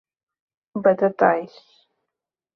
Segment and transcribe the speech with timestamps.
[0.83, 1.53] Batatais